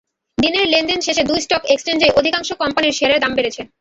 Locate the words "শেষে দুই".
1.01-1.39